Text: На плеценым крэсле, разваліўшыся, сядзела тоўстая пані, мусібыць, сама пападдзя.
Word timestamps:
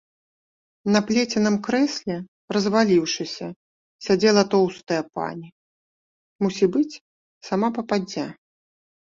На 0.93 0.99
плеценым 1.09 1.55
крэсле, 1.67 2.15
разваліўшыся, 2.57 3.45
сядзела 4.07 4.43
тоўстая 4.55 4.99
пані, 5.19 5.47
мусібыць, 6.47 6.99
сама 7.51 7.67
пападдзя. 7.79 8.27